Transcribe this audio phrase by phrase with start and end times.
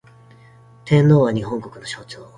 [0.83, 2.27] 天皇は、日本国の象徴